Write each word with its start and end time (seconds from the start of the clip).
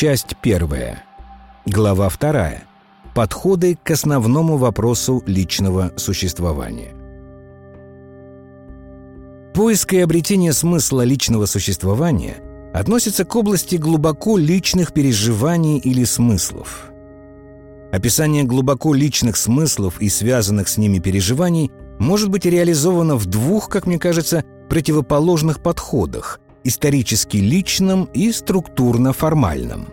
Часть 0.00 0.34
первая. 0.40 1.04
Глава 1.66 2.08
вторая. 2.08 2.62
Подходы 3.14 3.76
к 3.84 3.90
основному 3.90 4.56
вопросу 4.56 5.22
личного 5.26 5.92
существования. 5.98 6.94
Поиск 9.52 9.92
и 9.92 9.98
обретение 9.98 10.54
смысла 10.54 11.02
личного 11.02 11.44
существования 11.44 12.36
относится 12.72 13.26
к 13.26 13.36
области 13.36 13.76
глубоко 13.76 14.38
личных 14.38 14.94
переживаний 14.94 15.76
или 15.76 16.04
смыслов. 16.04 16.90
Описание 17.92 18.44
глубоко 18.44 18.94
личных 18.94 19.36
смыслов 19.36 20.00
и 20.00 20.08
связанных 20.08 20.68
с 20.68 20.78
ними 20.78 20.98
переживаний 20.98 21.70
может 21.98 22.30
быть 22.30 22.46
реализовано 22.46 23.16
в 23.16 23.26
двух, 23.26 23.68
как 23.68 23.86
мне 23.86 23.98
кажется, 23.98 24.44
противоположных 24.70 25.62
подходах– 25.62 26.40
исторически 26.64 27.38
личном 27.38 28.04
и 28.14 28.32
структурно-формальном. 28.32 29.88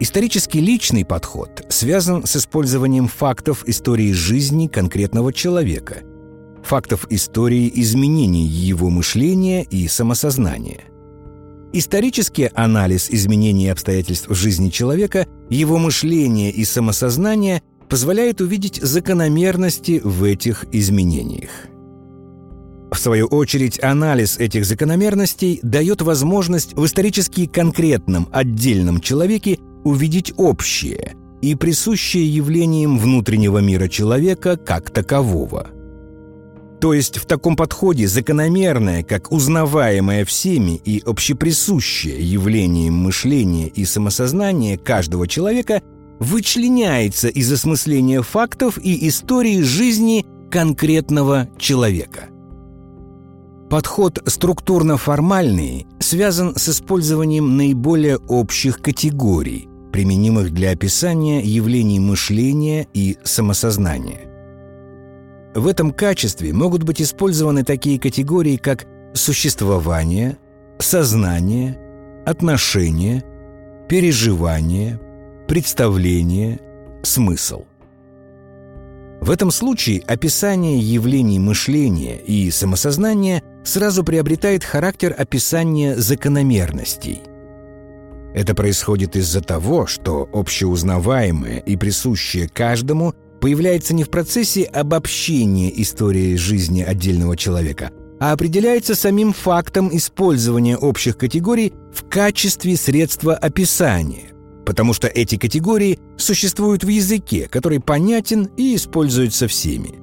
Исторически 0.00 0.58
личный 0.58 1.04
подход 1.04 1.64
связан 1.68 2.26
с 2.26 2.36
использованием 2.36 3.06
фактов 3.06 3.62
истории 3.66 4.12
жизни 4.12 4.66
конкретного 4.66 5.32
человека, 5.32 5.98
фактов 6.64 7.06
истории 7.10 7.70
изменений 7.74 8.46
его 8.46 8.90
мышления 8.90 9.62
и 9.62 9.86
самосознания. 9.86 10.80
Исторический 11.72 12.50
анализ 12.52 13.10
изменений 13.10 13.68
обстоятельств 13.68 14.26
жизни 14.30 14.68
человека, 14.68 15.26
его 15.48 15.78
мышления 15.78 16.50
и 16.50 16.64
самосознания 16.64 17.62
позволяет 17.88 18.40
увидеть 18.40 18.80
закономерности 18.82 20.00
в 20.02 20.24
этих 20.24 20.66
изменениях. 20.72 21.50
Свою 23.02 23.26
очередь, 23.26 23.82
анализ 23.82 24.38
этих 24.38 24.64
закономерностей 24.64 25.58
дает 25.64 26.02
возможность 26.02 26.74
в 26.74 26.86
исторически 26.86 27.46
конкретном 27.46 28.28
отдельном 28.30 29.00
человеке 29.00 29.58
увидеть 29.82 30.32
общее 30.36 31.16
и 31.40 31.56
присущее 31.56 32.32
явлениям 32.32 33.00
внутреннего 33.00 33.58
мира 33.58 33.88
человека 33.88 34.56
как 34.56 34.90
такового. 34.90 35.70
То 36.80 36.94
есть 36.94 37.16
в 37.16 37.26
таком 37.26 37.56
подходе 37.56 38.06
закономерное, 38.06 39.02
как 39.02 39.32
узнаваемое 39.32 40.24
всеми 40.24 40.80
и 40.84 41.02
общеприсущее 41.04 42.20
явлением 42.20 42.94
мышления 42.94 43.66
и 43.66 43.84
самосознания 43.84 44.78
каждого 44.78 45.26
человека 45.26 45.82
вычленяется 46.20 47.26
из 47.26 47.50
осмысления 47.50 48.22
фактов 48.22 48.78
и 48.80 49.08
истории 49.08 49.60
жизни 49.62 50.24
конкретного 50.52 51.48
человека. 51.58 52.28
Подход 53.72 54.22
структурно-формальный 54.26 55.86
связан 55.98 56.54
с 56.56 56.68
использованием 56.68 57.56
наиболее 57.56 58.18
общих 58.18 58.82
категорий, 58.82 59.66
применимых 59.90 60.50
для 60.50 60.72
описания 60.72 61.40
явлений 61.40 61.98
мышления 61.98 62.86
и 62.92 63.16
самосознания. 63.24 64.28
В 65.54 65.66
этом 65.66 65.90
качестве 65.90 66.52
могут 66.52 66.82
быть 66.82 67.00
использованы 67.00 67.64
такие 67.64 67.98
категории, 67.98 68.58
как 68.58 68.84
существование, 69.14 70.36
сознание, 70.78 71.78
отношение, 72.26 73.24
переживание, 73.88 75.00
представление, 75.48 76.60
смысл. 77.02 77.64
В 79.22 79.30
этом 79.30 79.50
случае 79.50 80.02
описание 80.06 80.78
явлений 80.78 81.38
мышления 81.38 82.18
и 82.18 82.50
самосознания 82.50 83.42
сразу 83.64 84.04
приобретает 84.04 84.64
характер 84.64 85.14
описания 85.16 85.96
закономерностей. 85.96 87.22
Это 88.34 88.54
происходит 88.54 89.16
из-за 89.16 89.40
того, 89.40 89.86
что 89.86 90.28
общеузнаваемое 90.32 91.58
и 91.58 91.76
присущее 91.76 92.48
каждому 92.48 93.14
появляется 93.40 93.94
не 93.94 94.04
в 94.04 94.10
процессе 94.10 94.62
обобщения 94.64 95.70
истории 95.82 96.36
жизни 96.36 96.82
отдельного 96.82 97.36
человека, 97.36 97.90
а 98.20 98.32
определяется 98.32 98.94
самим 98.94 99.32
фактом 99.32 99.94
использования 99.94 100.76
общих 100.76 101.18
категорий 101.18 101.72
в 101.92 102.08
качестве 102.08 102.76
средства 102.76 103.34
описания, 103.34 104.30
потому 104.64 104.94
что 104.94 105.08
эти 105.08 105.36
категории 105.36 105.98
существуют 106.16 106.84
в 106.84 106.88
языке, 106.88 107.48
который 107.50 107.80
понятен 107.80 108.48
и 108.56 108.76
используется 108.76 109.48
всеми. 109.48 110.01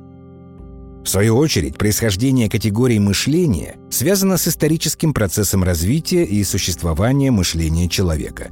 В 1.10 1.12
свою 1.12 1.38
очередь, 1.38 1.76
происхождение 1.76 2.48
категорий 2.52 3.00
мышления 3.00 3.80
связано 3.90 4.38
с 4.38 4.48
историческим 4.48 5.12
процессом 5.12 5.64
развития 5.64 6.24
и 6.24 6.44
существования 6.44 7.32
мышления 7.32 7.90
человека. 7.90 8.52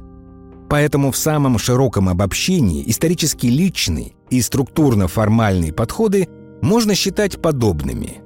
Поэтому 0.68 1.12
в 1.12 1.16
самом 1.16 1.56
широком 1.60 2.08
обобщении 2.08 2.82
исторически 2.90 3.46
личный 3.46 4.16
и 4.28 4.42
структурно-формальные 4.42 5.72
подходы 5.72 6.26
можно 6.60 6.96
считать 6.96 7.40
подобными. 7.40 8.22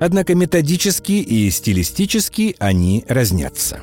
Однако 0.00 0.34
методически 0.34 1.12
и 1.12 1.50
стилистически 1.50 2.56
они 2.58 3.04
разнятся. 3.06 3.80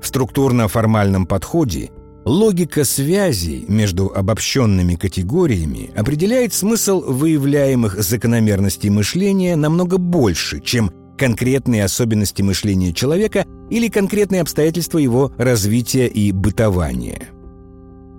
В 0.00 0.06
структурно-формальном 0.06 1.26
подходе 1.26 1.90
Логика 2.28 2.84
связей 2.84 3.64
между 3.68 4.12
обобщенными 4.14 4.96
категориями 4.96 5.90
определяет 5.96 6.52
смысл 6.52 7.00
выявляемых 7.00 8.02
закономерностей 8.02 8.90
мышления 8.90 9.56
намного 9.56 9.96
больше, 9.96 10.60
чем 10.60 10.92
конкретные 11.16 11.84
особенности 11.84 12.42
мышления 12.42 12.92
человека 12.92 13.46
или 13.70 13.88
конкретные 13.88 14.42
обстоятельства 14.42 14.98
его 14.98 15.32
развития 15.38 16.06
и 16.06 16.30
бытования. 16.32 17.30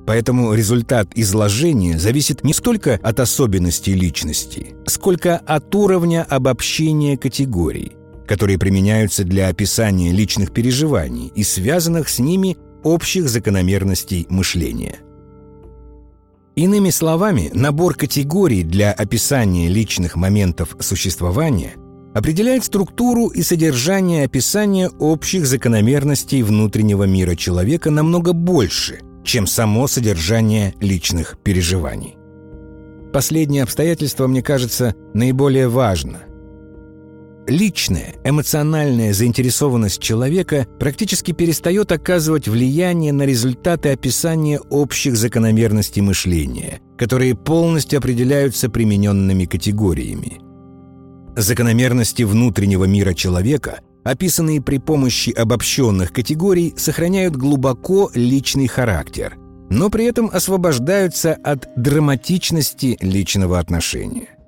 Поэтому 0.08 0.56
результат 0.56 1.10
изложения 1.14 2.00
зависит 2.00 2.44
не 2.44 2.56
столько 2.56 3.00
от 3.04 3.20
особенностей 3.20 3.94
личности, 3.94 4.74
сколько 4.88 5.38
от 5.38 5.76
уровня 5.76 6.26
обобщения 6.28 7.16
категорий, 7.16 7.92
которые 8.28 8.58
применяются 8.58 9.24
для 9.24 9.50
описания 9.50 10.12
личных 10.12 10.52
переживаний 10.52 11.32
и 11.36 11.44
связанных 11.44 12.10
с 12.10 12.18
ними 12.18 12.58
общих 12.84 13.30
закономерностей 13.30 14.26
мышления. 14.30 15.00
Иными 16.56 16.90
словами, 16.90 17.52
набор 17.54 17.96
категорий 17.96 18.64
для 18.64 18.92
описания 18.92 19.70
личных 19.70 20.16
моментов 20.16 20.76
существования 20.80 21.76
определяет 22.14 22.66
структуру 22.66 23.28
и 23.28 23.44
содержание 23.44 24.26
описания 24.26 24.90
общих 25.00 25.46
закономерностей 25.46 26.42
внутреннего 26.42 27.04
мира 27.04 27.36
человека 27.36 27.92
намного 27.92 28.34
больше, 28.34 29.00
чем 29.24 29.48
само 29.48 29.88
содержание 29.88 30.74
личных 30.82 31.38
переживаний. 31.44 32.18
Последнее 33.14 33.64
обстоятельство, 33.64 34.28
мне 34.28 34.44
кажется, 34.44 34.96
наиболее 35.14 35.68
важно, 35.68 36.20
личная, 37.50 38.16
эмоциональная 38.24 39.14
заинтересованность 39.14 40.02
человека 40.02 40.68
практически 40.80 41.32
перестает 41.32 41.92
оказывать 41.92 42.48
влияние 42.48 43.14
на 43.14 43.24
результаты 43.24 43.90
описания 43.90 44.60
общих 44.60 45.18
закономерностей 45.18 46.02
мышления, 46.02 46.80
которые 46.98 47.36
полностью 47.36 48.00
определяются 48.00 48.70
примененными 48.70 49.46
категориями. 49.46 50.40
Закономерности 51.36 52.24
внутреннего 52.24 52.86
мира 52.86 53.14
человека, 53.14 53.82
описанные 54.04 54.62
при 54.62 54.78
помощи 54.78 55.30
обобщенных 55.30 56.12
категорий, 56.12 56.74
сохраняют 56.78 57.36
глубоко 57.36 58.12
личный 58.14 58.68
характер, 58.68 59.38
но 59.70 59.90
при 59.90 60.06
этом 60.06 60.30
освобождаются 60.34 61.34
от 61.34 61.70
драматичности 61.76 62.98
личного 63.02 63.60
отношения. 63.60 64.39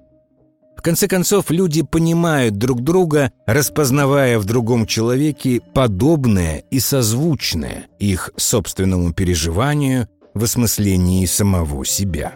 В 0.81 0.84
конце 0.84 1.08
концов, 1.08 1.52
люди 1.52 1.84
понимают 1.84 2.58
друг 2.58 2.81
друга, 2.81 3.31
распознавая 3.46 4.40
в 4.40 4.46
другом 4.46 4.88
человеке 4.88 5.62
подобное 5.75 6.64
и 6.72 6.80
созвучное 6.80 7.86
их 8.00 8.31
собственному 8.36 9.13
переживанию 9.13 10.10
в 10.33 10.44
осмыслении 10.44 11.24
самого 11.28 11.86
себя. 11.86 12.33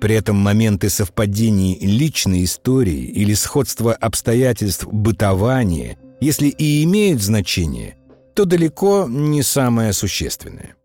При 0.00 0.14
этом 0.14 0.36
моменты 0.36 0.88
совпадений 0.88 1.78
личной 1.80 2.44
истории 2.44 3.02
или 3.04 3.34
сходства 3.34 3.92
обстоятельств 3.92 4.86
бытования, 4.86 5.98
если 6.22 6.48
и 6.48 6.82
имеют 6.84 7.20
значение, 7.20 7.98
то 8.34 8.46
далеко 8.46 9.04
не 9.06 9.42
самое 9.42 9.92
существенное. 9.92 10.76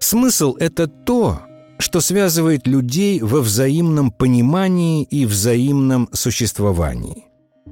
Смысл— 0.00 0.56
это 0.58 0.88
то, 0.88 1.42
что 1.82 2.00
связывает 2.00 2.66
людей 2.66 3.20
во 3.20 3.40
взаимном 3.40 4.10
понимании 4.10 5.02
и 5.02 5.26
взаимном 5.26 6.08
существовании. 6.12 7.24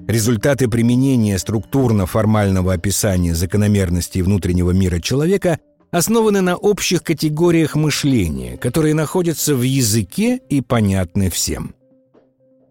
Результаты 0.06 0.68
применения 0.68 1.38
структурно-формального 1.38 2.72
описания 2.72 3.34
закономерностей 3.34 4.22
внутреннего 4.22 4.72
мира 4.72 5.00
человека 5.00 5.58
основаны 5.90 6.40
на 6.40 6.56
общих 6.56 7.02
категориях 7.02 7.74
мышления, 7.74 8.56
которые 8.56 8.94
находятся 8.94 9.54
в 9.54 9.62
языке 9.62 10.40
и 10.48 10.60
понятны 10.60 11.30
всем. 11.30 11.74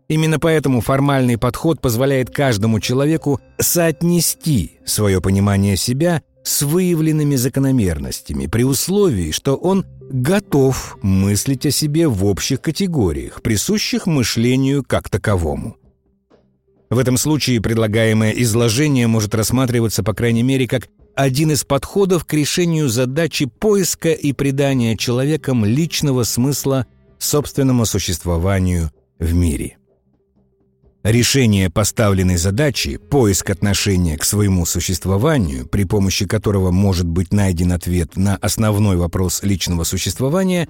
Именно 0.09 0.39
поэтому 0.39 0.81
формальный 0.81 1.37
подход 1.37 1.81
позволяет 1.81 2.31
каждому 2.31 2.79
человеку 2.79 3.39
соотнести 3.59 4.79
свое 4.83 5.21
понимание 5.21 5.77
себя 5.77 6.23
с 6.49 6.63
выявленными 6.63 7.35
закономерностями 7.35 8.47
при 8.47 8.63
условии, 8.63 9.31
что 9.31 9.55
он 9.55 9.85
готов 10.09 10.97
мыслить 11.03 11.65
о 11.67 11.71
себе 11.71 12.07
в 12.07 12.25
общих 12.25 12.59
категориях, 12.59 13.43
присущих 13.43 14.07
мышлению 14.07 14.83
как 14.83 15.09
таковому. 15.09 15.77
В 16.89 16.97
этом 16.97 17.17
случае 17.17 17.61
предлагаемое 17.61 18.31
изложение 18.31 19.05
может 19.05 19.35
рассматриваться, 19.35 20.01
по 20.01 20.13
крайней 20.13 20.41
мере, 20.41 20.67
как 20.67 20.87
один 21.15 21.51
из 21.51 21.63
подходов 21.63 22.25
к 22.25 22.33
решению 22.33 22.89
задачи 22.89 23.45
поиска 23.45 24.11
и 24.11 24.33
придания 24.33 24.97
человеком 24.97 25.65
личного 25.65 26.23
смысла 26.23 26.87
собственному 27.19 27.85
существованию 27.85 28.91
в 29.19 29.33
мире. 29.35 29.78
Решение 31.03 31.69
поставленной 31.69 32.35
задачи, 32.35 32.97
поиск 32.97 33.49
отношения 33.49 34.17
к 34.17 34.25
своему 34.25 34.65
существованию, 34.65 35.65
при 35.65 35.85
помощи 35.85 36.25
которого 36.25 36.71
может 36.71 37.07
быть 37.07 37.31
найден 37.31 37.71
ответ 37.71 38.17
на 38.17 38.35
основной 38.35 38.97
вопрос 38.97 39.41
личного 39.43 39.85
существования, 39.85 40.67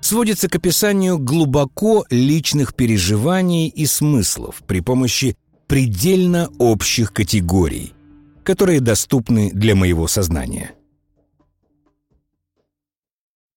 сводится 0.00 0.48
к 0.48 0.56
описанию 0.56 1.18
глубоко 1.18 2.06
личных 2.08 2.74
переживаний 2.74 3.68
и 3.68 3.84
смыслов 3.84 4.62
при 4.66 4.80
помощи 4.80 5.36
предельно 5.66 6.48
общих 6.58 7.12
категорий, 7.12 7.92
которые 8.44 8.80
доступны 8.80 9.50
для 9.52 9.74
моего 9.74 10.06
сознания– 10.08 10.72